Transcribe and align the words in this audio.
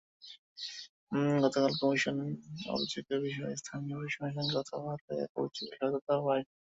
গতকাল 1.43 1.71
কমিশন 1.81 2.15
অভিযোগের 2.69 3.19
বিষয়ে 3.25 3.59
স্থানীয় 3.61 3.95
প্রশাসনের 3.99 4.35
সঙ্গে 4.37 4.53
কথা 4.57 4.75
বলে 4.79 5.15
অভিযোগের 5.37 5.77
সত্যতা 5.79 6.15
পায়। 6.25 6.43